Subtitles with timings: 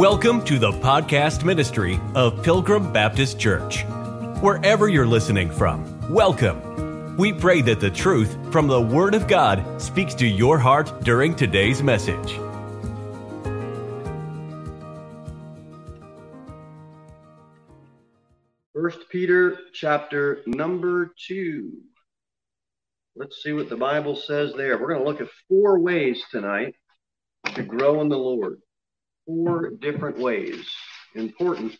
[0.00, 3.84] Welcome to the podcast ministry of Pilgrim Baptist Church.
[4.40, 7.18] Wherever you're listening from, welcome.
[7.18, 11.36] We pray that the truth from the Word of God speaks to your heart during
[11.36, 12.32] today's message.
[18.72, 21.72] First Peter chapter number two.
[23.16, 24.78] Let's see what the Bible says there.
[24.78, 26.74] We're going to look at four ways tonight
[27.54, 28.62] to grow in the Lord.
[29.30, 30.68] Four different ways.
[31.14, 31.78] Important.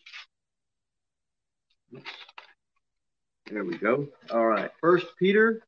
[3.50, 4.06] There we go.
[4.30, 4.70] All right.
[4.80, 5.60] First Peter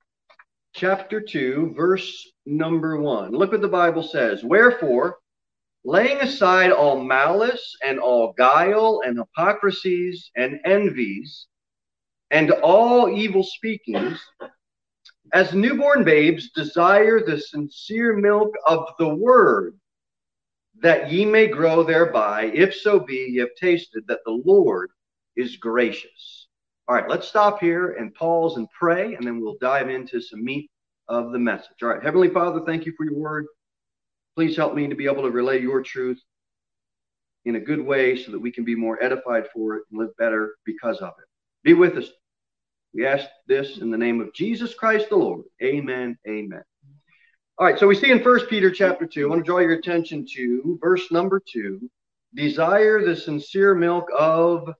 [0.76, 3.32] chapter 2, verse number 1.
[3.32, 4.44] Look what the Bible says.
[4.44, 5.18] Wherefore,
[5.84, 11.48] laying aside all malice and all guile and hypocrisies and envies
[12.30, 14.20] and all evil speakings,
[15.34, 19.80] as newborn babes desire the sincere milk of the word,
[20.80, 24.90] that ye may grow thereby, if so be ye have tasted that the Lord
[25.36, 26.48] is gracious.
[26.88, 30.44] All right, let's stop here and pause and pray, and then we'll dive into some
[30.44, 30.70] meat
[31.08, 31.82] of the message.
[31.82, 33.46] All right, Heavenly Father, thank you for your word.
[34.34, 36.20] Please help me to be able to relay your truth
[37.44, 40.16] in a good way so that we can be more edified for it and live
[40.16, 41.26] better because of it.
[41.64, 42.08] Be with us.
[42.94, 45.44] We ask this in the name of Jesus Christ the Lord.
[45.62, 46.18] Amen.
[46.28, 46.62] Amen.
[47.58, 49.74] All right, so we see in First Peter chapter 2, I want to draw your
[49.74, 51.88] attention to verse number 2
[52.34, 54.70] desire the sincere milk of,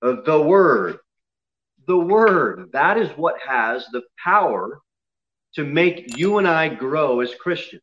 [0.00, 0.98] the word.
[1.88, 4.80] The word, that is what has the power
[5.54, 7.82] to make you and I grow as Christians.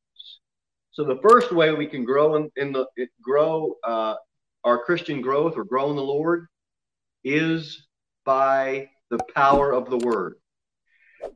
[0.91, 2.85] So the first way we can grow in, in the
[3.21, 4.15] grow uh,
[4.63, 6.47] our Christian growth or grow in the Lord
[7.23, 7.85] is
[8.23, 10.35] by the power of the word.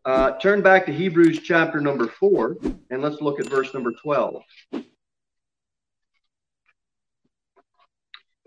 [0.05, 2.58] Uh, turn back to Hebrews chapter number four,
[2.89, 4.44] and let's look at verse number 12.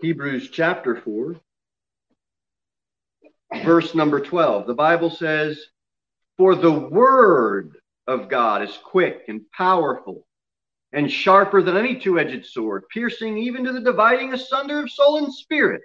[0.01, 1.35] Hebrews chapter 4,
[3.65, 4.65] verse number 12.
[4.65, 5.59] The Bible says,
[6.37, 10.25] For the word of God is quick and powerful
[10.93, 15.17] and sharper than any two edged sword, piercing even to the dividing asunder of soul
[15.17, 15.81] and spirit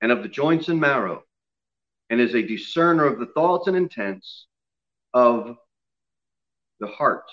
[0.00, 1.24] and of the joints and marrow,
[2.10, 4.46] and is a discerner of the thoughts and intents
[5.14, 5.56] of
[6.80, 7.24] the heart.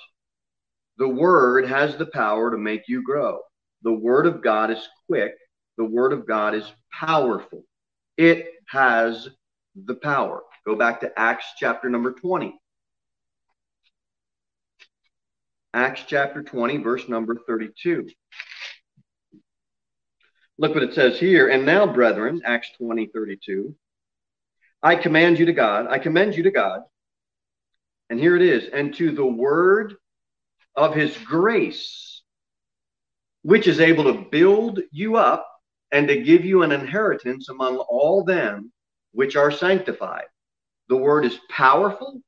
[0.98, 3.40] The word has the power to make you grow.
[3.82, 5.34] The word of God is quick,
[5.78, 7.64] the word of God is powerful.
[8.18, 9.28] It has
[9.76, 10.42] the power.
[10.66, 12.58] Go back to Acts chapter number 20.
[15.74, 18.08] Acts chapter 20, verse number 32.
[20.60, 21.50] Look what it says here.
[21.50, 23.76] And now, brethren, Acts 20, 32.
[24.84, 26.82] I command you to God, I commend you to God.
[28.14, 29.96] And here it is, and to the word
[30.76, 32.22] of his grace,
[33.42, 35.50] which is able to build you up
[35.92, 38.72] and to give you an inheritance among all them
[39.14, 40.26] which are sanctified.
[40.90, 42.22] The word is powerful,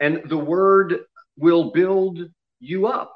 [0.00, 1.04] and the word
[1.38, 2.18] will build
[2.58, 3.14] you up.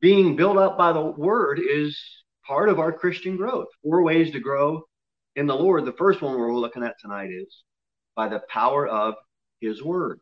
[0.00, 2.00] Being built up by the word is
[2.46, 3.68] part of our Christian growth.
[3.82, 4.84] Four ways to grow
[5.36, 5.84] in the Lord.
[5.84, 7.62] The first one we're looking at tonight is
[8.16, 9.16] by the power of
[9.60, 10.20] his word.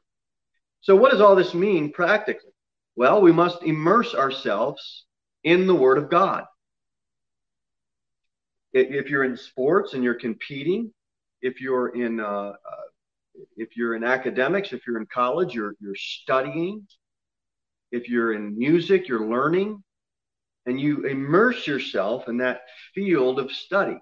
[0.82, 2.50] So, what does all this mean practically?
[2.96, 5.06] Well, we must immerse ourselves
[5.44, 6.44] in the word of God.
[8.72, 10.92] If you're in sports and you're competing,
[11.40, 12.54] if you're in uh, uh,
[13.56, 16.86] if you're in academics, if you're in college, you're you're studying,
[17.92, 19.82] if you're in music, you're learning,
[20.66, 22.62] and you immerse yourself in that
[22.94, 23.98] field of study.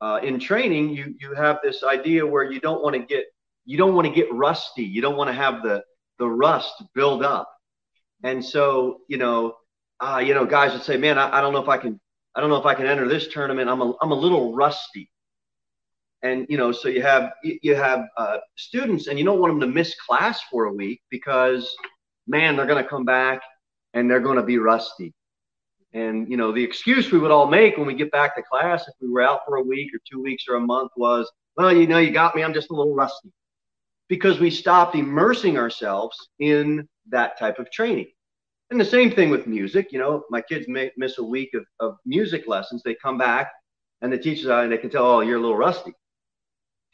[0.00, 3.24] Uh, in training, you you have this idea where you don't want to get
[3.68, 4.82] you don't want to get rusty.
[4.82, 5.84] You don't want to have the
[6.18, 7.48] the rust build up.
[8.24, 9.54] And so, you know,
[10.00, 12.00] uh, you know, guys would say, "Man, I, I don't know if I can.
[12.34, 13.68] I don't know if I can enter this tournament.
[13.68, 15.10] I'm a I'm a little rusty."
[16.22, 19.60] and you know so you have you have uh, students and you don't want them
[19.60, 21.76] to miss class for a week because
[22.26, 23.40] man they're going to come back
[23.94, 25.14] and they're going to be rusty
[25.92, 28.86] and you know the excuse we would all make when we get back to class
[28.88, 31.72] if we were out for a week or two weeks or a month was well
[31.72, 33.32] you know you got me i'm just a little rusty
[34.08, 38.06] because we stopped immersing ourselves in that type of training
[38.70, 41.64] and the same thing with music you know my kids may miss a week of,
[41.80, 43.50] of music lessons they come back
[44.02, 45.92] and the teachers and they can tell oh you're a little rusty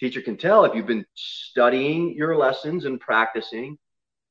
[0.01, 3.79] Teacher can tell if you've been studying your lessons and practicing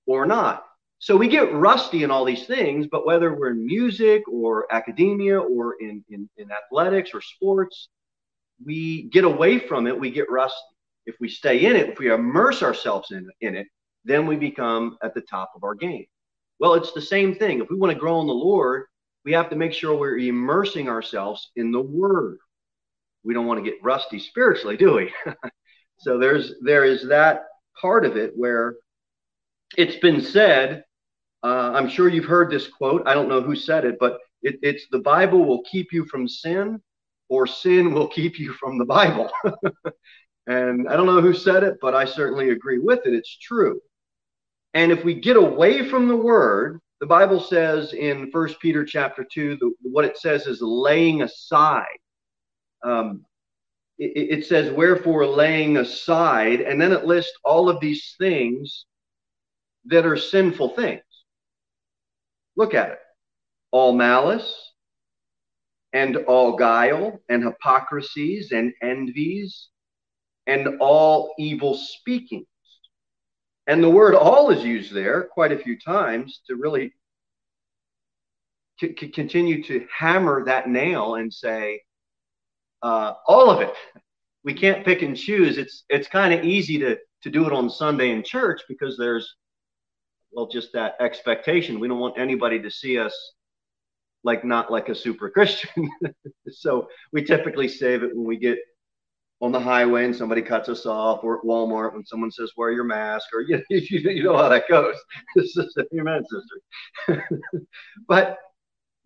[0.06, 0.66] or not.
[1.00, 5.40] So we get rusty in all these things, but whether we're in music or academia
[5.40, 7.90] or in, in, in athletics or sports,
[8.66, 10.73] we get away from it, we get rusty.
[11.06, 13.68] If we stay in it, if we immerse ourselves in, in it,
[14.06, 16.06] then we become at the top of our game.
[16.60, 17.60] Well, it's the same thing.
[17.60, 18.86] If we want to grow in the Lord,
[19.26, 22.38] we have to make sure we're immersing ourselves in the Word.
[23.24, 25.14] We don't want to get rusty spiritually, do we?
[26.00, 27.46] so there's there is that
[27.80, 28.76] part of it where
[29.78, 30.84] it's been said.
[31.42, 33.04] Uh, I'm sure you've heard this quote.
[33.06, 36.28] I don't know who said it, but it, it's the Bible will keep you from
[36.28, 36.82] sin,
[37.30, 39.30] or sin will keep you from the Bible.
[40.48, 43.14] and I don't know who said it, but I certainly agree with it.
[43.14, 43.80] It's true.
[44.74, 49.26] And if we get away from the Word, the Bible says in First Peter chapter
[49.30, 51.86] 2, the, what it says is laying aside.
[52.84, 53.26] Um,
[53.98, 58.86] it, it says, wherefore laying aside, and then it lists all of these things
[59.86, 61.02] that are sinful things.
[62.56, 63.00] Look at it.
[63.72, 64.72] All malice,
[65.94, 69.70] and all guile, and hypocrisies, and envies,
[70.48, 72.46] and all evil speaking
[73.68, 76.94] and the word all is used there quite a few times to really
[78.80, 81.82] c- continue to hammer that nail and say,
[82.82, 83.74] uh, all of it.
[84.44, 85.58] We can't pick and choose.
[85.58, 89.36] It's it's kind of easy to to do it on Sunday in church because there's
[90.34, 91.80] well just that expectation.
[91.80, 93.16] We don't want anybody to see us
[94.26, 95.90] like not like a super Christian.
[96.52, 98.58] so we typically save it when we get
[99.44, 102.72] on the highway and somebody cuts us off, or at Walmart when someone says wear
[102.72, 104.96] your mask, or you, you, you know how that goes.
[106.00, 107.28] Amen, sister.
[108.08, 108.38] but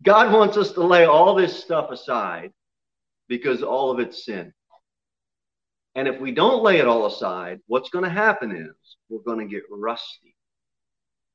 [0.04, 2.52] God wants us to lay all this stuff aside
[3.26, 4.52] because all of it's sin.
[5.96, 9.40] And if we don't lay it all aside, what's going to happen is we're going
[9.40, 10.36] to get rusty.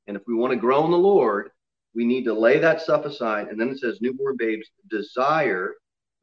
[0.06, 1.50] And if we want to grow in the Lord,
[1.94, 3.48] we need to lay that stuff aside.
[3.48, 5.74] And then it says, newborn babes desire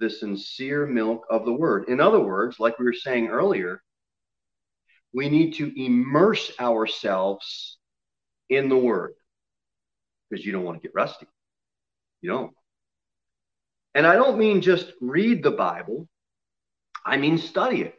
[0.01, 1.86] the sincere milk of the word.
[1.88, 3.81] In other words, like we were saying earlier,
[5.13, 7.77] we need to immerse ourselves
[8.50, 9.13] in the word
[10.30, 11.27] because you don't want to get rusty.
[12.21, 12.51] You don't.
[13.94, 16.07] And I don't mean just read the Bible,
[17.06, 17.95] I mean study it.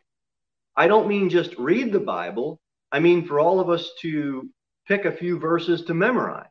[0.76, 2.60] I don't mean just read the Bible,
[2.90, 4.48] I mean for all of us to
[4.88, 6.46] pick a few verses to memorize.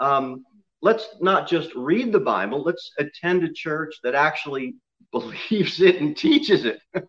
[0.00, 0.44] Um,
[0.84, 4.74] let's not just read the Bible, let's attend a church that actually
[5.12, 6.78] believes it and teaches it.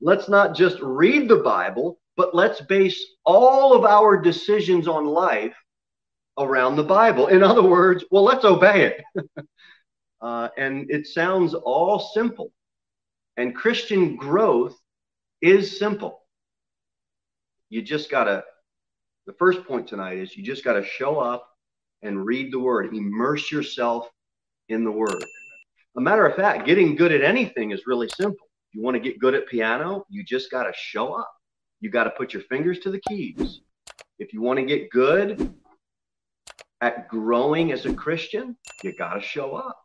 [0.00, 5.54] let's not just read the Bible, but let's base all of our decisions on life
[6.36, 7.28] around the Bible.
[7.28, 9.24] In other words, well, let's obey it.
[10.20, 12.50] uh, and it sounds all simple.
[13.36, 14.76] And Christian growth
[15.40, 16.18] is simple.
[17.68, 18.42] You just got to,
[19.26, 21.51] the first point tonight is you just got to show up
[22.02, 22.94] and read the word.
[22.94, 24.08] Immerse yourself
[24.68, 25.24] in the word.
[25.96, 28.46] A matter of fact, getting good at anything is really simple.
[28.72, 31.30] You want to get good at piano, you just got to show up.
[31.80, 33.60] You got to put your fingers to the keys.
[34.18, 35.54] If you want to get good
[36.80, 39.78] at growing as a Christian, you got to show up.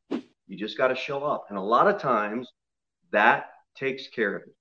[0.48, 1.46] You just got to show up.
[1.50, 2.50] And a lot of times
[3.12, 4.56] that takes care of it.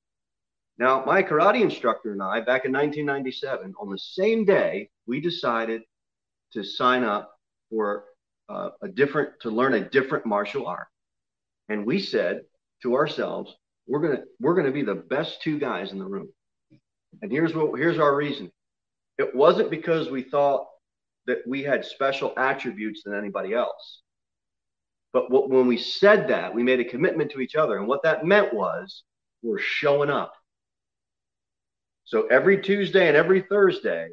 [0.78, 5.82] Now, my karate instructor and I, back in 1997, on the same day, we decided
[6.52, 7.35] to sign up
[7.70, 8.04] for
[8.48, 10.86] uh, a different to learn a different martial art.
[11.68, 12.42] And we said
[12.82, 13.54] to ourselves
[13.86, 16.28] we're gonna we're gonna be the best two guys in the room.
[17.22, 18.50] And here's what here's our reason.
[19.18, 20.66] It wasn't because we thought
[21.26, 24.02] that we had special attributes than anybody else.
[25.12, 27.78] But what, when we said that we made a commitment to each other.
[27.78, 29.02] And what that meant was
[29.42, 30.34] we're showing up.
[32.04, 34.10] So every tuesday and every thursday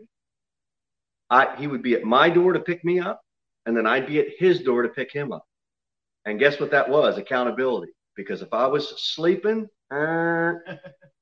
[1.29, 3.22] I, he would be at my door to pick me up
[3.65, 5.45] and then I'd be at his door to pick him up.
[6.25, 7.17] And guess what that was?
[7.17, 7.91] Accountability.
[8.15, 10.53] Because if I was sleeping, uh,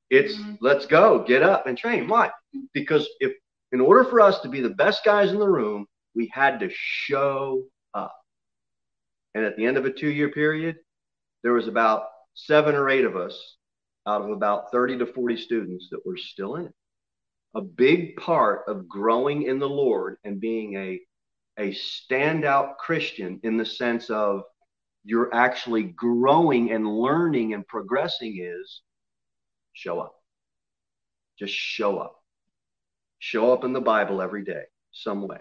[0.10, 0.56] it's mm-hmm.
[0.62, 2.08] let's go, get up and train.
[2.08, 2.32] Why?
[2.74, 3.34] Because if
[3.72, 6.70] in order for us to be the best guys in the room, we had to
[6.72, 8.16] show up.
[9.34, 10.76] And at the end of a two-year period,
[11.44, 13.58] there was about seven or eight of us
[14.06, 16.74] out of about 30 to 40 students that were still in it.
[17.56, 21.00] A big part of growing in the Lord and being a
[21.62, 24.44] a standout Christian in the sense of
[25.04, 28.82] you're actually growing and learning and progressing is
[29.74, 30.16] show up.
[31.38, 32.16] Just show up.
[33.20, 35.38] Show up in the Bible every day, some way.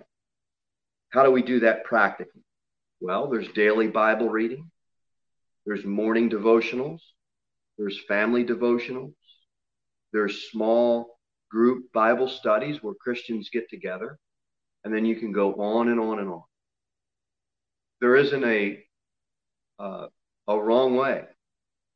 [1.08, 2.42] How do we do that practically?
[3.00, 4.70] Well, there's daily Bible reading,
[5.64, 7.00] there's morning devotionals,
[7.78, 9.14] there's family devotionals,
[10.12, 11.18] there's small
[11.50, 14.18] group Bible studies where Christians get together
[14.84, 16.42] and then you can go on and on and on.
[18.00, 18.82] There isn't a
[19.78, 20.06] uh,
[20.46, 21.24] a wrong way.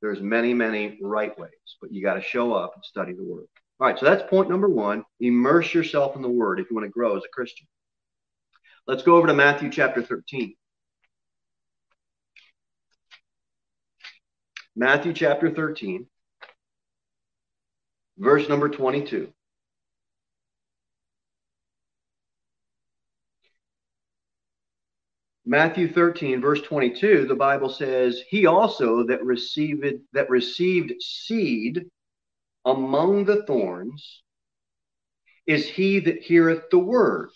[0.00, 1.50] There's many, many right ways,
[1.80, 3.46] but you got to show up and study the Word.
[3.80, 5.04] All right, so that's point number one.
[5.20, 7.66] Immerse yourself in the Word if you want to grow as a Christian.
[8.86, 10.54] Let's go over to Matthew chapter 13.
[14.76, 16.06] Matthew chapter 13,
[18.18, 19.32] verse number 22.
[25.46, 31.84] Matthew 13, verse 22, the Bible says, He also that received that received seed
[32.64, 34.22] among the thorns
[35.46, 37.30] is he that heareth the word.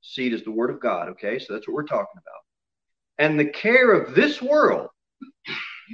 [0.00, 1.38] Seed is the word of God, okay?
[1.38, 2.40] So that's what we're talking about.
[3.18, 4.88] And the care of this world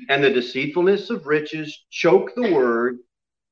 [0.08, 2.98] and the deceitfulness of riches choke the word,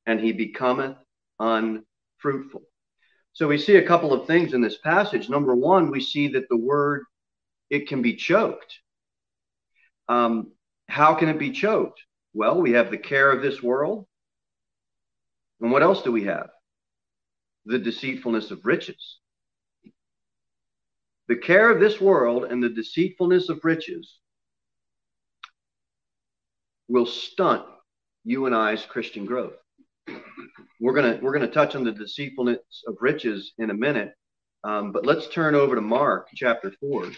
[0.07, 0.97] and he becometh
[1.41, 2.63] unfruitful.
[3.33, 5.29] So we see a couple of things in this passage.
[5.29, 7.05] Number one, we see that the word
[7.71, 8.79] it can be choked.
[10.09, 10.53] Um,
[10.89, 12.01] how can it be choked?
[12.35, 14.07] Well, we have the care of this world.
[15.61, 16.49] And what else do we have?
[17.67, 19.19] The deceitfulness of riches.
[21.29, 24.19] The care of this world and the deceitfulness of riches
[26.89, 27.67] will stunt
[28.25, 29.53] you and I's Christian growth.
[30.81, 34.15] We're gonna we're gonna touch on the deceitfulness of riches in a minute,
[34.65, 37.11] um, but let's turn over to Mark chapter four.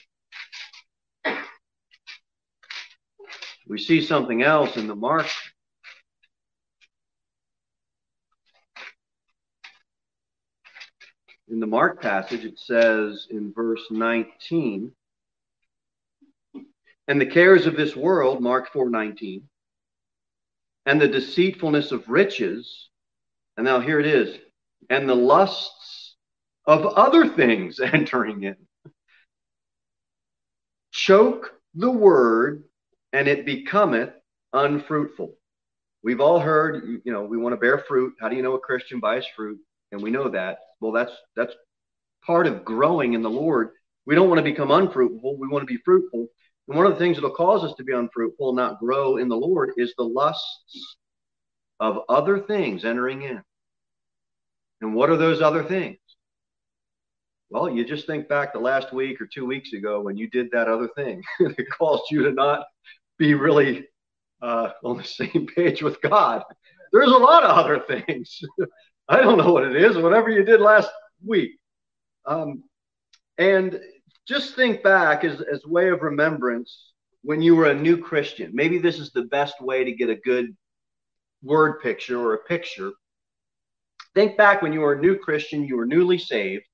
[3.70, 5.28] We see something else in the Mark.
[11.48, 14.90] In the Mark passage, it says in verse 19,
[17.06, 19.48] and the cares of this world, Mark 4 19,
[20.86, 22.88] and the deceitfulness of riches,
[23.56, 24.36] and now here it is,
[24.88, 26.16] and the lusts
[26.66, 28.56] of other things entering in.
[30.90, 32.64] Choke the word
[33.12, 34.10] and it becometh
[34.52, 35.34] unfruitful.
[36.02, 38.14] We've all heard, you know, we want to bear fruit.
[38.20, 39.58] How do you know a Christian buys fruit?
[39.92, 40.58] And we know that.
[40.80, 41.54] Well, that's that's
[42.24, 43.70] part of growing in the Lord.
[44.06, 45.36] We don't want to become unfruitful.
[45.38, 46.28] We want to be fruitful.
[46.68, 49.36] And one of the things that'll cause us to be unfruitful not grow in the
[49.36, 50.96] Lord is the lusts
[51.80, 53.42] of other things entering in.
[54.80, 55.98] And what are those other things?
[57.50, 60.50] Well, you just think back the last week or two weeks ago when you did
[60.52, 61.22] that other thing.
[61.40, 62.64] it caused you to not
[63.20, 63.86] be really
[64.42, 66.42] uh, on the same page with God.
[66.92, 68.40] There's a lot of other things.
[69.08, 70.90] I don't know what it is, whatever you did last
[71.24, 71.52] week.
[72.26, 72.64] Um,
[73.38, 73.78] and
[74.26, 78.50] just think back as, as way of remembrance when you were a new Christian.
[78.54, 80.56] Maybe this is the best way to get a good
[81.42, 82.92] word picture or a picture.
[84.14, 86.64] Think back when you were a new Christian, you were newly saved.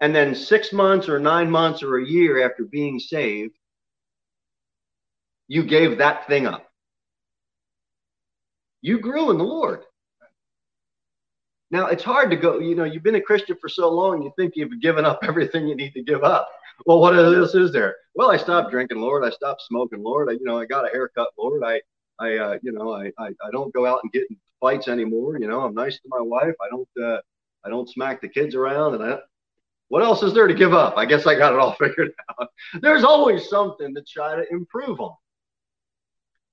[0.00, 3.57] And then six months or nine months or a year after being saved,
[5.48, 6.66] you gave that thing up.
[8.80, 9.82] You grew in the Lord.
[11.70, 14.32] Now, it's hard to go, you know, you've been a Christian for so long, you
[14.36, 16.48] think you've given up everything you need to give up.
[16.86, 17.96] Well, what else is there?
[18.14, 19.24] Well, I stopped drinking, Lord.
[19.24, 20.28] I stopped smoking, Lord.
[20.30, 21.62] I, you know, I got a haircut, Lord.
[21.64, 21.80] I,
[22.20, 25.38] I, uh, you know, I, I, I don't go out and get in fights anymore.
[25.38, 26.54] You know, I'm nice to my wife.
[26.62, 27.20] I don't, uh,
[27.64, 28.94] I don't smack the kids around.
[28.94, 29.18] And I,
[29.88, 30.96] what else is there to give up?
[30.96, 32.48] I guess I got it all figured out.
[32.80, 35.16] There's always something to try to improve on.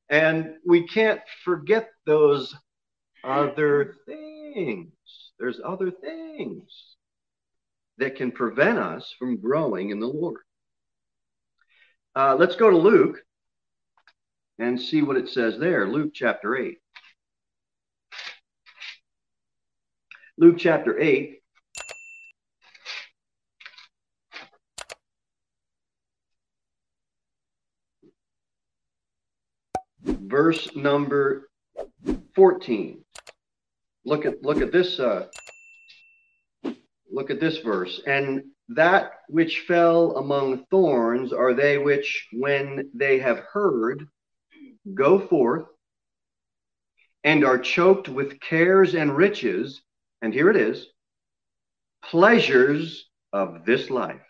[0.09, 2.55] And we can't forget those
[3.23, 4.91] other things.
[5.39, 6.95] There's other things
[7.97, 10.41] that can prevent us from growing in the Lord.
[12.15, 13.21] Uh, let's go to Luke
[14.59, 15.87] and see what it says there.
[15.87, 16.77] Luke chapter 8.
[20.37, 21.41] Luke chapter 8
[30.35, 31.47] verse number
[32.35, 33.01] 14.
[34.03, 35.27] Look at look at this uh,
[37.09, 38.01] look at this verse.
[38.05, 44.07] And that which fell among thorns are they which, when they have heard,
[44.93, 45.67] go forth
[47.23, 49.81] and are choked with cares and riches.
[50.21, 50.87] And here it is
[52.03, 54.27] pleasures of this life,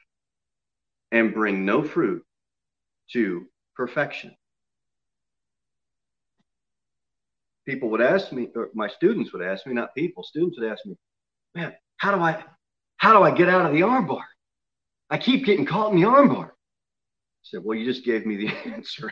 [1.12, 2.24] and bring no fruit
[3.14, 4.36] to perfection.
[7.66, 10.86] People would ask me, or my students would ask me, not people, students would ask
[10.86, 10.96] me,
[11.54, 12.44] man, how do I,
[12.98, 14.24] how do I get out of the armbar?
[15.10, 16.50] I keep getting caught in the armbar.
[16.50, 19.12] I said, well, you just gave me the answer.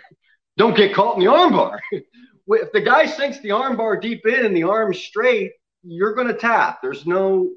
[0.58, 1.80] Don't get caught in the armbar.
[1.92, 5.52] if the guy sinks the armbar deep in and the arm's straight,
[5.84, 6.80] you're going to tap.
[6.82, 7.50] There's no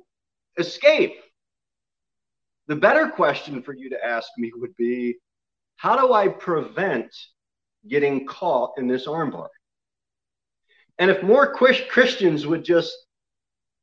[0.59, 1.15] escape.
[2.69, 5.17] The better question for you to ask me would be,
[5.77, 7.15] how do I prevent
[7.89, 9.49] getting caught in this armbar?
[10.99, 12.97] And if more Christians would just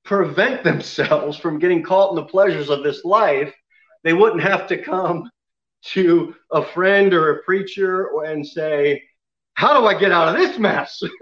[0.04, 3.54] prevent themselves from getting caught in the pleasures of this life,
[4.04, 5.30] they wouldn't have to come
[5.86, 9.04] to a friend or a preacher and say,
[9.54, 11.02] How do I get out of this mess?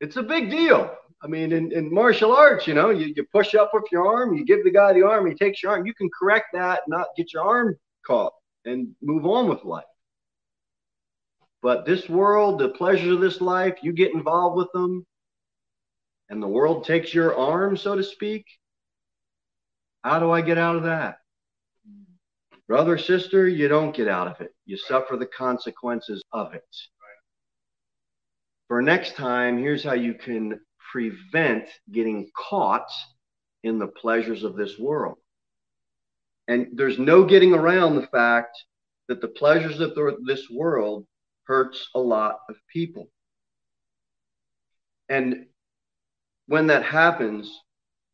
[0.00, 0.94] it's a big deal.
[1.22, 4.34] I mean, in, in martial arts, you know, you, you push up with your arm,
[4.36, 5.86] you give the guy the arm, he takes your arm.
[5.86, 8.34] You can correct that, not get your arm caught,
[8.66, 9.84] and move on with life.
[11.64, 15.06] But this world, the pleasures of this life, you get involved with them,
[16.28, 18.44] and the world takes your arm, so to speak.
[20.02, 21.20] How do I get out of that?
[22.68, 24.54] Brother, sister, you don't get out of it.
[24.66, 26.68] You suffer the consequences of it.
[28.68, 30.60] For next time, here's how you can
[30.92, 32.90] prevent getting caught
[33.62, 35.16] in the pleasures of this world.
[36.46, 38.54] And there's no getting around the fact
[39.08, 39.94] that the pleasures of
[40.26, 41.06] this world
[41.46, 43.08] hurts a lot of people.
[45.08, 45.46] And
[46.46, 47.60] when that happens,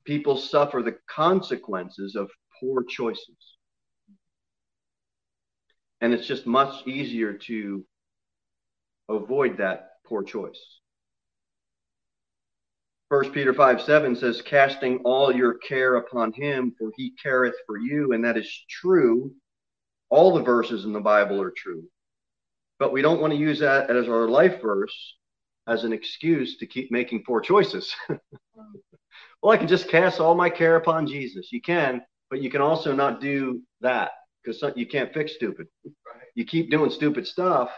[0.05, 3.57] people suffer the consequences of poor choices.
[6.01, 7.85] And it's just much easier to
[9.09, 10.81] avoid that poor choice.
[13.09, 17.77] First Peter 5 7 says, casting all your care upon him, for he careth for
[17.77, 18.13] you.
[18.13, 19.33] And that is true.
[20.11, 21.83] All the verses in the Bible are true.
[22.81, 25.15] But we don't want to use that as our life verse
[25.69, 27.95] as an excuse to keep making poor choices.
[28.09, 31.53] well, I can just cast all my care upon Jesus.
[31.53, 34.11] You can, but you can also not do that
[34.43, 35.69] because you can't fix stupid.
[36.35, 37.71] You keep doing stupid stuff,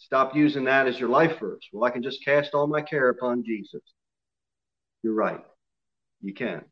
[0.00, 1.68] Stop using that as your life verse.
[1.72, 3.82] Well, I can just cast all my care upon Jesus.
[5.02, 5.44] You're right.
[6.22, 6.64] You can.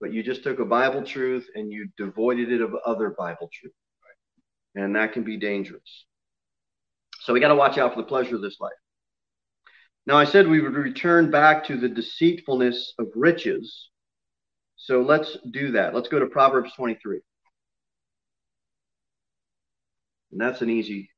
[0.00, 3.72] But you just took a Bible truth and you devoided it of other Bible truth.
[4.76, 6.04] And that can be dangerous.
[7.20, 8.72] So we got to watch out for the pleasure of this life.
[10.06, 13.88] Now, I said we would return back to the deceitfulness of riches.
[14.76, 15.92] So let's do that.
[15.92, 17.20] Let's go to Proverbs 23.
[20.30, 21.10] And that's an easy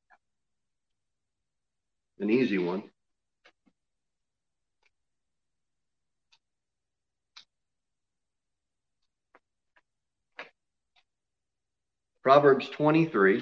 [2.19, 2.83] an easy one.
[12.29, 13.41] Proverbs 23.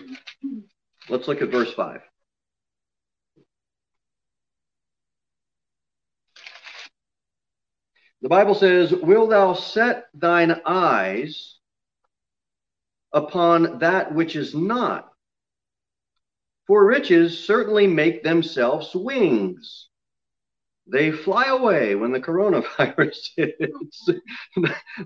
[1.09, 1.99] Let's look at verse 5.
[8.21, 11.57] The Bible says, Will thou set thine eyes
[13.11, 15.09] upon that which is not,
[16.65, 19.89] for riches certainly make themselves wings.
[20.89, 24.09] They fly away when the coronavirus hits.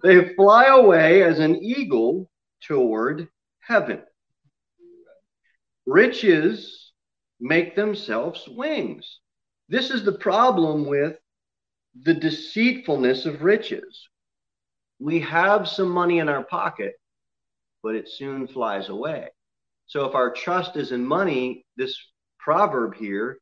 [0.03, 2.29] they fly away as an eagle
[2.61, 3.27] toward
[3.71, 4.01] heaven.
[5.85, 6.91] Riches
[7.39, 9.19] make themselves wings.
[9.69, 11.15] This is the problem with
[12.03, 14.09] the deceitfulness of riches.
[14.99, 16.93] We have some money in our pocket,
[17.81, 19.29] but it soon flies away.
[19.87, 21.95] So if our trust is in money, this
[22.39, 23.39] proverb here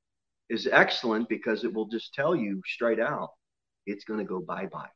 [0.49, 3.29] is excellent because it will just tell you straight out
[3.85, 4.89] it's going to go bye bye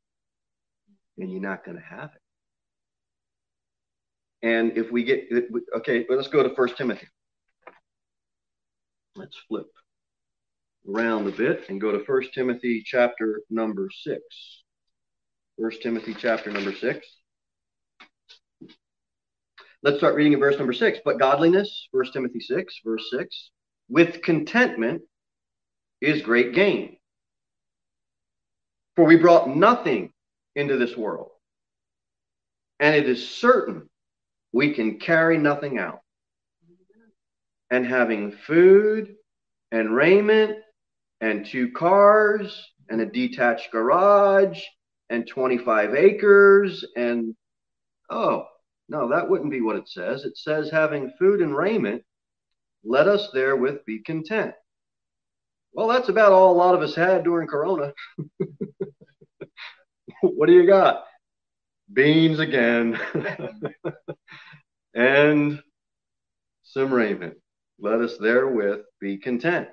[1.18, 2.23] and you're not going to have it.
[4.44, 5.30] And if we get,
[5.78, 7.08] okay, let's go to First Timothy.
[9.16, 9.68] Let's flip
[10.88, 14.22] around a bit and go to First Timothy chapter number six.
[15.58, 17.08] First Timothy chapter number six.
[19.82, 21.00] Let's start reading in verse number six.
[21.06, 23.52] But godliness, 1 Timothy 6, verse 6,
[23.90, 25.02] with contentment
[26.00, 26.98] is great gain.
[28.96, 30.14] For we brought nothing
[30.56, 31.32] into this world,
[32.80, 33.90] and it is certain
[34.54, 36.00] we can carry nothing out.
[37.70, 39.16] And having food
[39.72, 40.60] and raiment
[41.20, 44.62] and two cars and a detached garage
[45.10, 47.36] and 25 acres and
[48.10, 48.46] oh
[48.90, 50.26] no, that wouldn't be what it says.
[50.26, 52.04] It says, having food and raiment,
[52.84, 54.54] let us therewith be content.
[55.74, 57.94] Well, that's about all a lot of us had during Corona.
[60.22, 61.06] what do you got?
[61.92, 63.00] Beans again.
[64.94, 65.62] and
[66.64, 67.36] some raiment.
[67.80, 69.68] Let us therewith be content.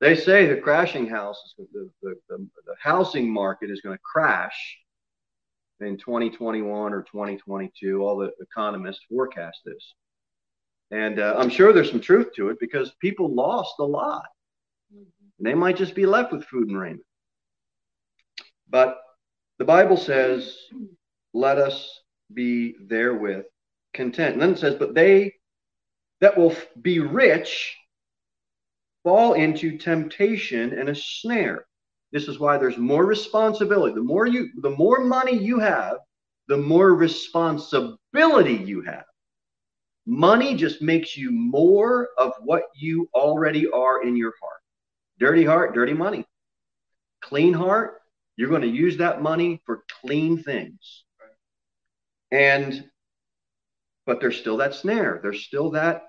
[0.00, 4.78] They say the crashing house, the, the, the, the housing market is going to crash
[5.80, 8.02] in 2021 or 2022.
[8.02, 9.94] All the economists forecast this.
[10.90, 14.24] And uh, I'm sure there's some truth to it because people lost a lot.
[14.92, 15.06] And
[15.38, 17.04] they might just be left with food and raiment.
[18.68, 18.98] But
[19.58, 20.56] the Bible says,
[21.32, 22.00] let us
[22.32, 23.44] be therewith
[23.94, 24.34] content.
[24.34, 25.34] And then it says, but they
[26.20, 27.76] that will be rich
[29.02, 31.66] fall into temptation and a snare
[32.12, 33.94] this is why there's more responsibility.
[33.94, 35.98] The more you the more money you have,
[36.48, 39.04] the more responsibility you have.
[40.06, 44.60] Money just makes you more of what you already are in your heart.
[45.20, 46.24] Dirty heart, dirty money.
[47.20, 48.00] Clean heart,
[48.36, 51.04] you're going to use that money for clean things.
[52.30, 52.88] And,
[54.06, 55.20] but there's still that snare.
[55.22, 56.02] There's still that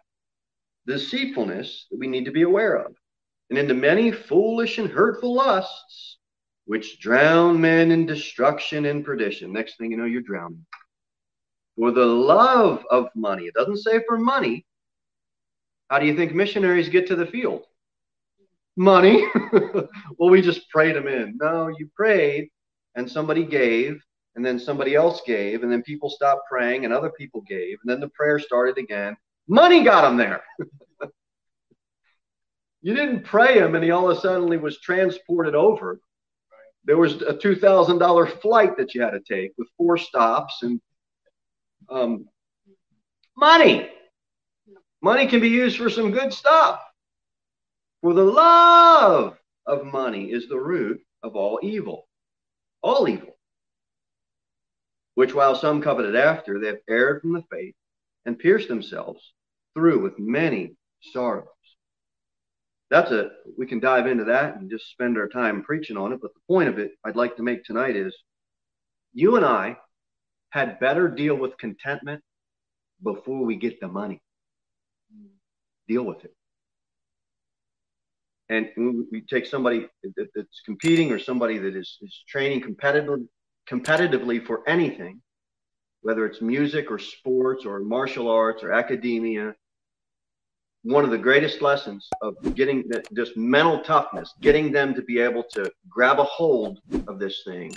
[0.88, 2.96] deceitfulness that we need to be aware of.
[3.50, 6.18] And into many foolish and hurtful lusts,
[6.66, 9.52] which drown men in destruction and perdition.
[9.52, 10.66] Next thing you know, you're drowning.
[11.78, 14.66] For the love of money, it doesn't say for money.
[15.90, 17.66] How do you think missionaries get to the field?
[18.78, 19.26] Money.
[20.18, 21.38] well, we just prayed them in.
[21.42, 22.50] No, you prayed
[22.96, 24.02] and somebody gave,
[24.36, 27.92] and then somebody else gave, and then people stopped praying and other people gave, and
[27.92, 29.16] then the prayer started again.
[29.48, 30.42] Money got them there.
[32.82, 36.00] you didn't pray him and he all of a sudden was transported over.
[36.86, 40.82] There was a $2,000 flight that you had to take with four stops and
[41.90, 42.26] um,
[43.38, 43.90] money.
[45.04, 46.80] Money can be used for some good stuff.
[48.02, 52.08] For the love of money is the root of all evil.
[52.82, 53.31] All evil.
[55.16, 57.76] Which while some coveted after, they have erred from the faith
[58.26, 59.34] and pierced themselves
[59.74, 60.76] through with many
[61.14, 61.48] sorrows.
[62.90, 66.20] That's a, we can dive into that and just spend our time preaching on it.
[66.22, 68.16] But the point of it I'd like to make tonight is
[69.14, 69.78] you and I
[70.50, 72.22] had better deal with contentment
[73.02, 74.22] before we get the money.
[75.88, 76.36] Deal with it.
[78.50, 83.20] And we take somebody that's competing or somebody that is, is training competitive,
[83.70, 85.22] competitively for anything,
[86.02, 89.54] whether it's music or sports or martial arts or academia.
[90.84, 95.44] One of the greatest lessons of getting just mental toughness, getting them to be able
[95.54, 97.72] to grab a hold of this thing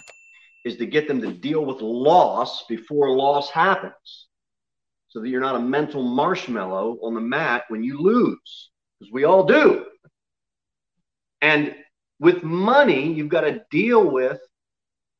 [0.64, 4.29] is to get them to deal with loss before loss happens
[5.09, 9.25] so that you're not a mental marshmallow on the mat when you lose, because we
[9.25, 9.85] all do.
[11.42, 11.75] And
[12.18, 14.40] with money, you've got to deal with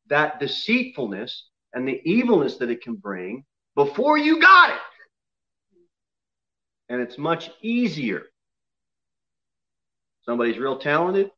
[0.09, 4.79] that deceitfulness and the evilness that it can bring before you got it.
[6.89, 8.23] And it's much easier.
[10.25, 11.31] Somebody's real talented,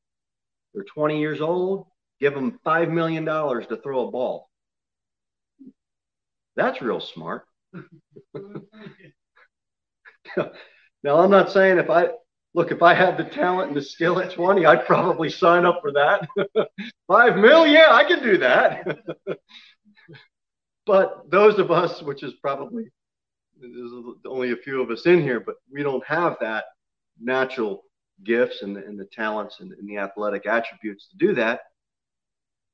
[0.75, 1.87] they're 20 years old,
[2.21, 4.49] give them $5 million to throw a ball.
[6.55, 7.45] That's real smart.
[11.03, 12.09] now, I'm not saying if I
[12.57, 15.81] look, if I had the talent and the skill at 20, I'd probably sign up
[15.83, 16.27] for that.
[17.07, 18.99] Five mil, yeah, I can do that.
[20.87, 22.89] but those of us, which is probably
[23.61, 23.93] there's
[24.27, 26.65] only a few of us in here, but we don't have that
[27.21, 27.85] natural
[28.25, 31.61] gifts and the, and the talents and, and the athletic attributes to do that.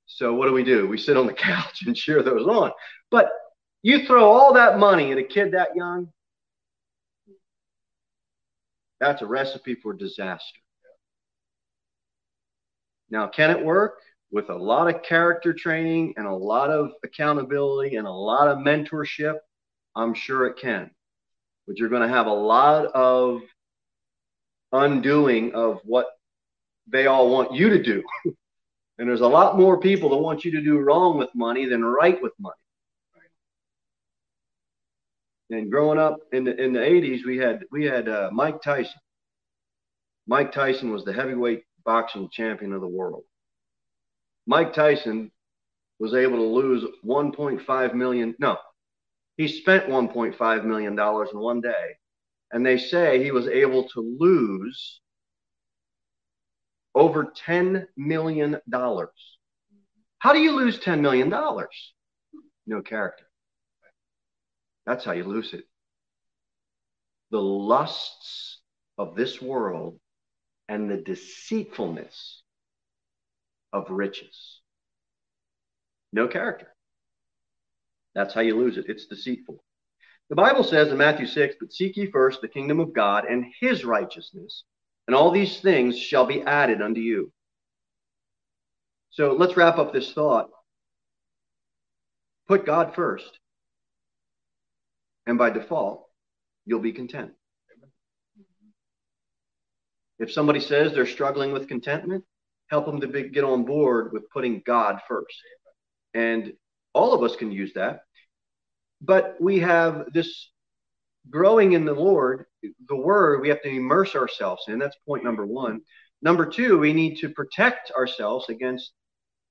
[0.06, 0.86] So what do we do?
[0.86, 2.70] We sit on the couch and cheer those on.
[3.10, 3.30] But
[3.82, 6.08] you throw all that money at a kid that young,
[9.02, 10.60] that's a recipe for disaster.
[13.10, 13.98] Now, can it work?
[14.30, 18.58] With a lot of character training and a lot of accountability and a lot of
[18.58, 19.36] mentorship,
[19.94, 20.90] I'm sure it can.
[21.66, 23.42] But you're going to have a lot of
[24.70, 26.06] undoing of what
[26.86, 28.02] they all want you to do.
[28.98, 31.82] And there's a lot more people that want you to do wrong with money than
[31.82, 32.54] right with money.
[35.52, 39.00] And growing up in the in the 80s, we had we had uh, Mike Tyson.
[40.26, 43.24] Mike Tyson was the heavyweight boxing champion of the world.
[44.46, 45.30] Mike Tyson
[45.98, 48.34] was able to lose 1.5 million.
[48.38, 48.56] No,
[49.36, 51.96] he spent 1.5 million dollars in one day,
[52.50, 55.00] and they say he was able to lose
[56.94, 58.56] over $10 million.
[60.18, 61.28] How do you lose $10 million?
[62.66, 63.24] No character.
[64.86, 65.64] That's how you lose it.
[67.30, 68.60] The lusts
[68.98, 69.98] of this world
[70.68, 72.42] and the deceitfulness
[73.72, 74.60] of riches.
[76.12, 76.68] No character.
[78.14, 78.86] That's how you lose it.
[78.88, 79.64] It's deceitful.
[80.28, 83.46] The Bible says in Matthew 6, but seek ye first the kingdom of God and
[83.60, 84.64] his righteousness,
[85.06, 87.32] and all these things shall be added unto you.
[89.10, 90.48] So let's wrap up this thought.
[92.48, 93.38] Put God first,
[95.26, 96.06] and by default,
[96.66, 97.32] you'll be content.
[100.18, 102.24] If somebody says they're struggling with contentment,
[102.68, 105.36] help them to be, get on board with putting God first.
[106.14, 106.52] And
[106.92, 108.02] all of us can use that.
[109.00, 110.50] But we have this
[111.28, 112.46] growing in the Lord,
[112.88, 114.78] the word, we have to immerse ourselves in.
[114.78, 115.80] That's point number one.
[116.20, 118.92] Number two, we need to protect ourselves against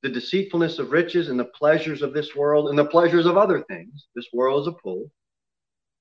[0.04, 3.62] the deceitfulness of riches and the pleasures of this world and the pleasures of other
[3.64, 4.08] things.
[4.16, 5.12] This world is a pull.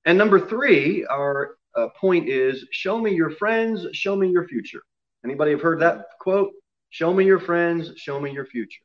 [0.05, 4.81] And number three, our uh, point is show me your friends, show me your future.
[5.23, 6.51] Anybody have heard that quote?
[6.89, 8.83] Show me your friends, show me your future.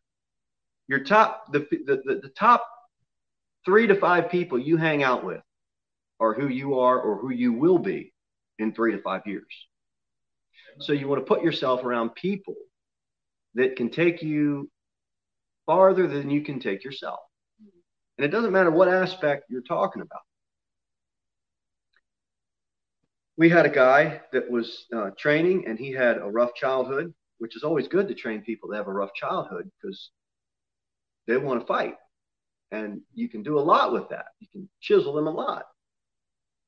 [0.89, 2.67] Your top, the, the, the, the top
[3.65, 5.43] three to five people you hang out with
[6.21, 8.13] are who you are or who you will be
[8.59, 9.45] in three to five years.
[10.81, 12.55] So you want to put yourself around people
[13.55, 14.71] that can take you
[15.65, 17.19] farther than you can take yourself.
[18.19, 20.23] And it doesn't matter what aspect you're talking about.
[23.39, 27.55] We had a guy that was uh, training and he had a rough childhood, which
[27.55, 30.11] is always good to train people that have a rough childhood because
[31.27, 31.95] they want to fight.
[32.73, 34.27] And you can do a lot with that.
[34.41, 35.65] You can chisel them a lot.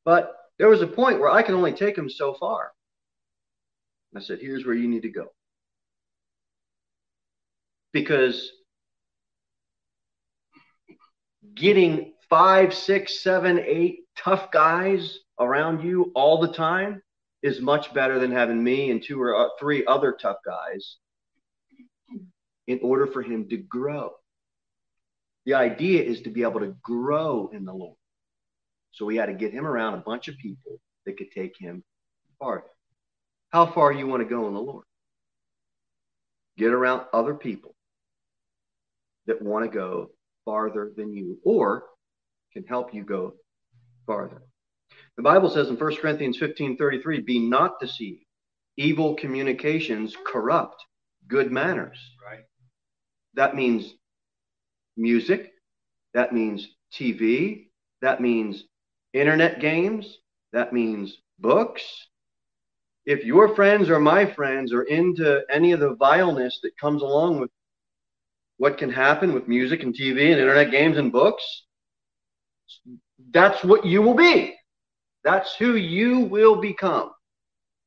[0.04, 2.72] But there was a point where I can only take them so far.
[4.14, 5.26] I said, here's where you need to go.
[7.92, 8.50] Because
[11.54, 17.02] getting five, six, seven, eight tough guys around you all the time
[17.42, 20.96] is much better than having me and two or uh, three other tough guys
[22.66, 24.12] in order for him to grow.
[25.46, 27.96] The idea is to be able to grow in the Lord.
[28.92, 31.82] So we had to get him around a bunch of people that could take him
[32.38, 32.66] farther.
[33.50, 34.84] How far you want to go in the Lord?
[36.58, 37.74] Get around other people
[39.26, 40.10] that want to go
[40.44, 41.84] farther than you or
[42.52, 43.34] can help you go
[44.06, 44.42] farther.
[45.18, 48.24] The Bible says in 1 Corinthians 15 33, be not deceived.
[48.76, 50.76] Evil communications corrupt
[51.26, 51.98] good manners.
[52.24, 52.44] Right.
[53.34, 53.94] That means
[54.96, 55.50] music.
[56.14, 57.66] That means TV.
[58.00, 58.62] That means
[59.12, 60.18] internet games.
[60.52, 61.82] That means books.
[63.04, 67.40] If your friends or my friends are into any of the vileness that comes along
[67.40, 67.50] with
[68.58, 71.42] what can happen with music and TV and internet games and books,
[73.32, 74.54] that's what you will be.
[75.28, 77.10] That's who you will become.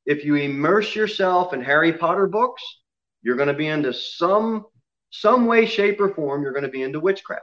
[0.06, 2.62] If you immerse yourself in Harry Potter books,
[3.24, 4.66] you're going to be into some
[5.10, 6.44] some way, shape, or form.
[6.44, 7.42] You're going to be into witchcraft.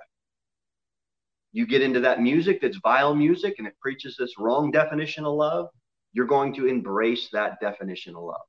[1.50, 5.34] You get into that music that's vile music and it preaches this wrong definition of
[5.34, 5.66] love.
[6.12, 8.46] You're going to embrace that definition of love.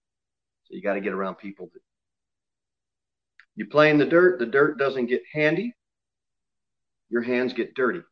[0.66, 1.82] So you got to get around people that
[3.56, 5.74] you play in the dirt, the dirt doesn't get handy,
[7.10, 8.04] your hands get dirty.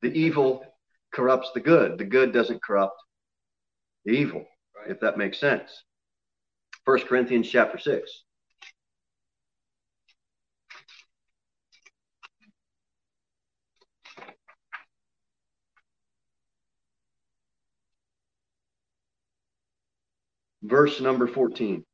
[0.00, 0.71] The evil
[1.12, 2.96] corrupts the good, the good doesn't corrupt
[4.04, 4.44] the evil,
[4.76, 4.90] right.
[4.90, 5.84] if that makes sense.
[6.84, 8.24] First Corinthians chapter 6.
[20.64, 21.84] Verse number 14.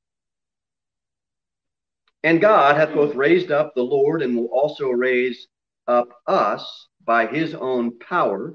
[2.23, 5.47] And God hath both raised up the Lord and will also raise
[5.87, 8.55] up us by his own power.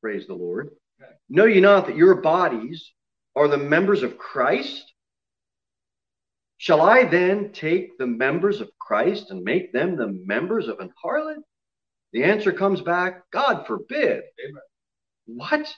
[0.00, 0.70] Praise the Lord.
[1.28, 2.92] Know ye not that your bodies
[3.36, 4.92] are the members of Christ?
[6.56, 10.92] Shall I then take the members of Christ and make them the members of an
[11.02, 11.42] harlot?
[12.12, 14.22] The answer comes back God forbid.
[14.44, 14.62] Amen.
[15.26, 15.72] What?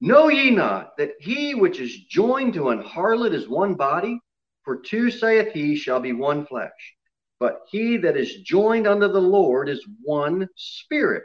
[0.00, 4.20] Know ye not that he which is joined to an harlot is one body?
[4.64, 6.70] For two, saith he, shall be one flesh.
[7.38, 11.24] But he that is joined unto the Lord is one spirit.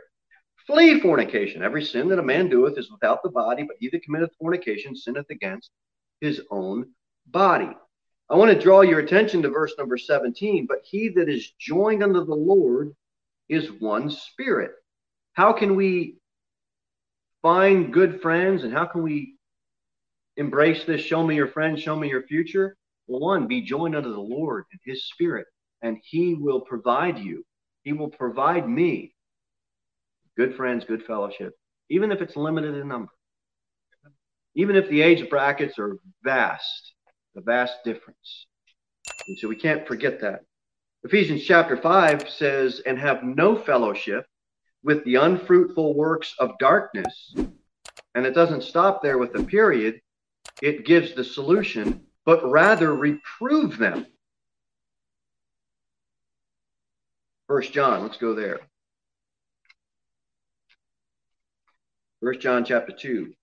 [0.70, 1.64] Flee fornication.
[1.64, 4.96] Every sin that a man doeth is without the body, but he that committeth fornication
[4.96, 5.72] sinneth against
[6.22, 6.92] his own
[7.26, 7.72] body.
[8.30, 10.68] I want to draw your attention to verse number 17.
[10.68, 12.96] But he that is joined unto the Lord
[13.50, 14.70] is one spirit.
[15.34, 16.18] How can we
[17.42, 19.38] find good friends and how can we
[20.38, 21.02] embrace this?
[21.02, 22.78] Show me your friends, show me your future.
[23.08, 25.48] Well, one, be joined unto the Lord and his spirit,
[25.82, 27.44] and he will provide you.
[27.82, 29.16] He will provide me
[30.40, 31.54] good friends, good fellowship,
[31.90, 33.12] even if it's limited in number.
[34.56, 36.94] Even if the age brackets are vast,
[37.36, 38.48] a vast difference.
[39.28, 40.46] And so we can't forget that.
[41.04, 44.26] Ephesians chapter 5 says, and have no fellowship
[44.82, 47.36] with the unfruitful works of darkness.
[48.16, 50.00] And it doesn't stop there with the period,
[50.62, 54.06] it gives the solution but rather reprove them.
[57.48, 58.69] First John, let's go there.
[62.22, 63.34] First John chapter 2,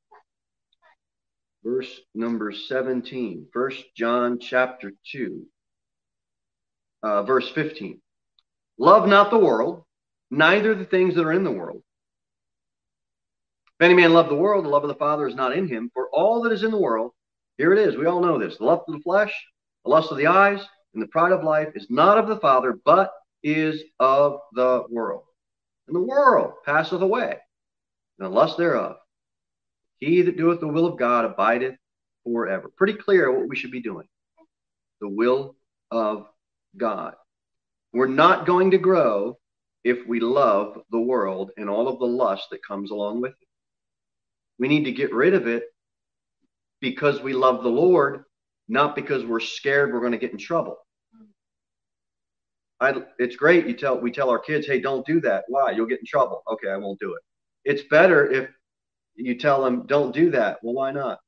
[1.65, 3.47] verse number 17.
[3.51, 5.47] First John chapter 2,
[7.03, 8.01] uh, verse 15.
[8.79, 9.85] Love not the world,
[10.31, 11.83] neither the things that are in the world.
[13.81, 15.91] If any man love the world, the love of the Father is not in him.
[15.95, 17.13] For all that is in the world,
[17.57, 17.97] here it is.
[17.97, 18.59] We all know this.
[18.59, 19.33] The lust of the flesh,
[19.85, 20.61] the lust of the eyes,
[20.93, 23.11] and the pride of life is not of the Father, but
[23.43, 25.23] is of the world.
[25.89, 27.39] And the world passeth away,
[28.19, 28.97] and the lust thereof.
[29.99, 31.77] He that doeth the will of God abideth
[32.25, 32.71] forever.
[32.77, 34.07] Pretty clear what we should be doing.
[35.01, 35.57] The will
[35.91, 36.27] of
[36.77, 37.15] God.
[37.93, 39.39] We're not going to grow
[39.85, 43.49] if we love the world and all of the lust that comes along with it.
[44.59, 45.65] We need to get rid of it
[46.81, 48.25] because we love the Lord,
[48.69, 50.77] not because we're scared we're going to get in trouble.
[52.81, 55.45] I, it's great you tell we tell our kids, hey, don't do that.
[55.49, 55.71] Why?
[55.71, 56.43] You'll get in trouble.
[56.51, 57.23] Okay, I won't do it.
[57.67, 58.49] It's better if
[59.17, 60.59] you tell them, don't do that.
[60.63, 61.19] Well, why not?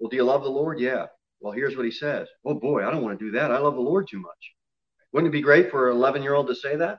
[0.00, 0.80] Well, do you love the Lord?
[0.80, 1.06] Yeah.
[1.40, 2.26] Well, here's what he says.
[2.44, 3.52] Oh boy, I don't want to do that.
[3.52, 4.54] I love the Lord too much.
[5.12, 6.98] Wouldn't it be great for an 11 year old to say that?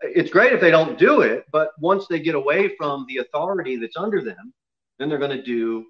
[0.00, 3.76] It's great if they don't do it, but once they get away from the authority
[3.76, 4.54] that's under them,
[4.98, 5.84] then they're going to do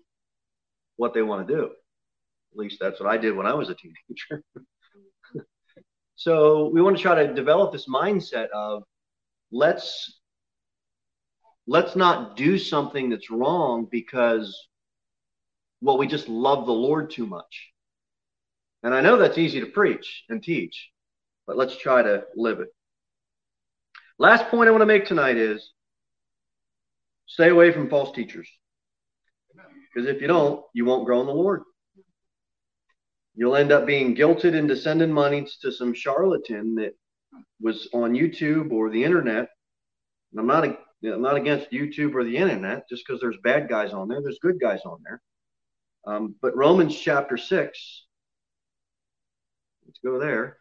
[0.96, 1.64] what they want to do.
[1.64, 4.42] At least that's what I did when I was a teenager.
[6.16, 8.82] so we want to try to develop this mindset of
[9.52, 10.20] let's
[11.66, 14.68] let's not do something that's wrong because
[15.80, 17.70] well we just love the lord too much.
[18.82, 20.90] And i know that's easy to preach and teach
[21.46, 22.68] but let's try to live it.
[24.18, 25.72] Last point i want to make tonight is
[27.26, 28.48] stay away from false teachers.
[29.94, 31.62] Because if you don't you won't grow in the lord.
[33.34, 36.94] You'll end up being guilted into sending money to some charlatan that
[37.60, 39.48] was on youtube or the internet.
[40.32, 43.92] And i'm not I'm not against YouTube or the internet just because there's bad guys
[43.92, 44.22] on there.
[44.22, 45.20] There's good guys on there.
[46.06, 48.04] Um, but Romans chapter 6,
[49.86, 50.58] let's go there.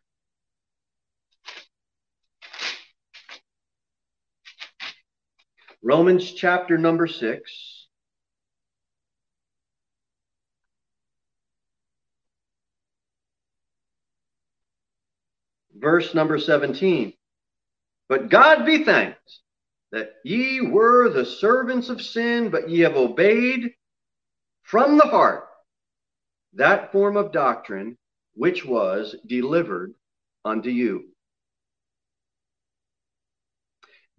[5.84, 7.88] Romans chapter number 6.
[15.76, 17.14] Verse number 17.
[18.08, 19.18] But God be thanked
[19.92, 23.72] that ye were the servants of sin, but ye have obeyed
[24.64, 25.48] from the heart
[26.54, 27.98] that form of doctrine
[28.34, 29.94] which was delivered
[30.46, 31.10] unto you.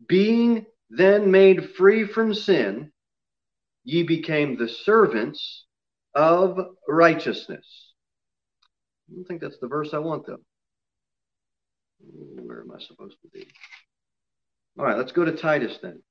[0.07, 2.93] Being then made free from sin,
[3.85, 5.67] ye became the servants
[6.15, 7.95] of righteousness.
[9.11, 10.43] I don't think that's the verse I want, though.
[12.01, 13.47] Where am I supposed to be?
[14.79, 16.03] All right, let's go to Titus then.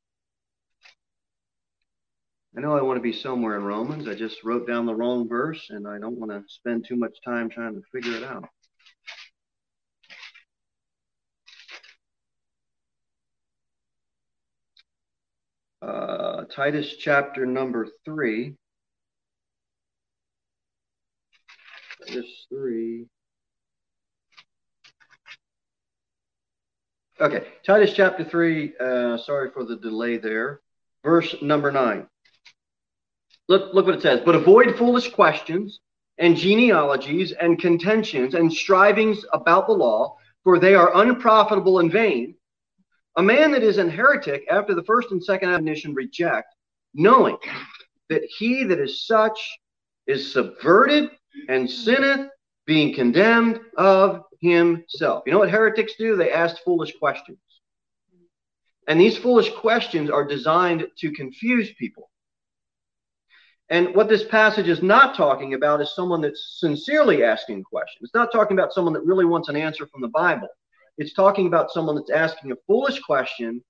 [2.56, 4.08] I know I want to be somewhere in Romans.
[4.08, 7.18] I just wrote down the wrong verse and I don't want to spend too much
[7.26, 8.50] time trying to figure it out.
[15.82, 18.56] Uh, Titus chapter number 3.
[22.06, 23.08] Titus 3.
[27.22, 30.60] Okay, Titus chapter 3, uh, sorry for the delay there.
[31.04, 32.08] Verse number 9.
[33.48, 34.22] Look, look what it says.
[34.26, 35.82] But avoid foolish questions
[36.18, 42.34] and genealogies and contentions and strivings about the law, for they are unprofitable and vain.
[43.18, 46.48] A man that is an heretic after the first and second admonition reject,
[46.96, 47.38] knowing
[48.10, 49.60] that he that is such
[50.08, 51.12] is subverted
[51.50, 52.32] and sinneth,
[52.66, 55.24] being condemned of himself.
[55.26, 56.16] You know what heretics do?
[56.16, 57.40] They ask foolish questions.
[58.88, 62.10] And these foolish questions are designed to confuse people.
[63.70, 68.00] And what this passage is not talking about is someone that's sincerely asking questions.
[68.02, 70.50] It's not talking about someone that really wants an answer from the Bible.
[70.98, 73.64] It's talking about someone that's asking a foolish question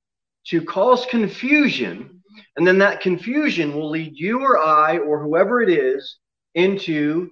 [0.47, 2.23] to cause confusion.
[2.58, 6.17] And then that confusion will lead you or I or whoever it is
[6.56, 7.30] into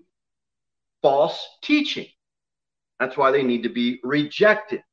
[1.02, 2.08] false teaching.
[3.00, 4.84] That's why they need to be rejected.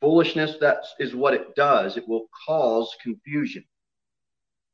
[0.00, 1.96] Foolishness, that is what it does.
[1.96, 3.64] It will cause confusion.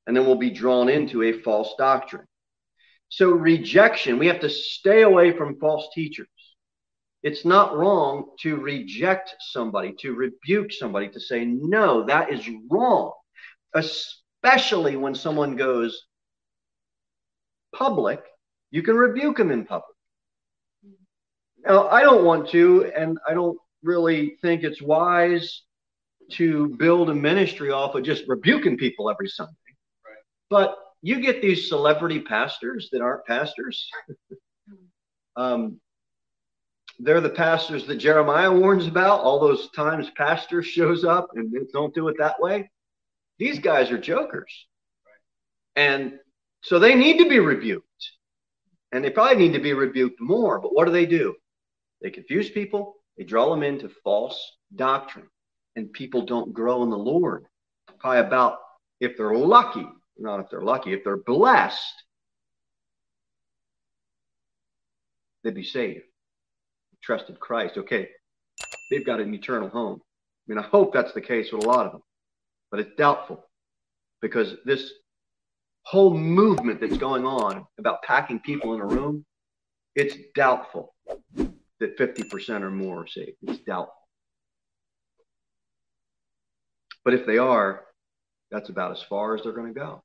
[0.06, 2.26] And then we'll be drawn into a false doctrine.
[3.08, 6.28] So, rejection, we have to stay away from false teachers.
[7.22, 13.12] It's not wrong to reject somebody, to rebuke somebody, to say, no, that is wrong,
[13.74, 16.04] especially when someone goes
[17.74, 18.22] public.
[18.70, 19.96] You can rebuke them in public.
[21.65, 25.63] Now, I don't want to, and I don't really think it's wise
[26.33, 29.52] to build a ministry off of just rebuking people every Sunday.
[30.04, 30.17] Right.
[30.50, 33.88] But you get these celebrity pastors that aren't pastors.
[35.37, 35.81] um,
[36.98, 39.21] they're the pastors that Jeremiah warns about.
[39.21, 42.71] All those times pastor shows up and don't do it that way.
[43.38, 44.67] These guys are jokers.
[45.04, 45.85] Right.
[45.85, 46.19] And
[46.63, 47.85] so they need to be rebuked.
[48.92, 50.59] And they probably need to be rebuked more.
[50.59, 51.35] But what do they do?
[52.03, 54.38] They confuse people, they draw them into false
[54.75, 55.29] doctrine,
[55.77, 57.47] and people don't grow in the Lord.
[57.99, 58.59] Probably about
[59.01, 59.87] if they're lucky,
[60.19, 61.94] not if they're lucky, if they're blessed,
[65.42, 66.05] they'd be saved,
[67.03, 67.79] trusted Christ.
[67.79, 68.09] Okay,
[68.90, 70.01] they've got an eternal home.
[70.03, 72.03] I mean, I hope that's the case with a lot of them,
[72.71, 73.44] but it's doubtful
[74.21, 74.92] because this
[75.83, 79.25] whole movement that's going on about packing people in a room,
[79.94, 80.92] it's doubtful
[81.81, 83.37] that 50% or more are saved.
[83.42, 83.94] It's doubtful.
[87.04, 87.85] But if they are,
[88.50, 90.02] that's about as far as they're going to go.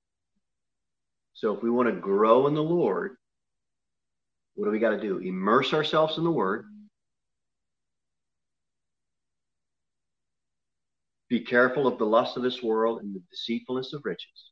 [1.33, 3.15] So if we want to grow in the Lord,
[4.55, 5.17] what do we got to do?
[5.17, 6.65] Immerse ourselves in the Word.
[11.29, 14.51] Be careful of the lust of this world and the deceitfulness of riches.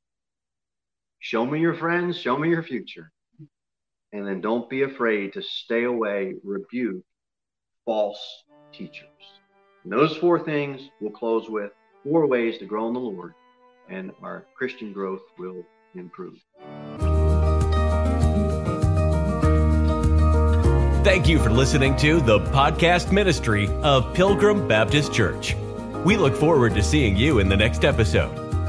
[1.19, 3.11] Show me your friends, show me your future.
[4.11, 7.03] And then don't be afraid to stay away, rebuke
[7.85, 8.43] false
[8.73, 9.07] teachers.
[9.83, 11.71] And those four things we'll close with
[12.03, 13.33] four ways to grow in the Lord,
[13.87, 15.63] and our Christian growth will
[15.95, 16.39] improve.
[21.03, 25.55] Thank you for listening to the podcast ministry of Pilgrim Baptist Church.
[26.03, 28.48] We look forward to seeing you in the next episode.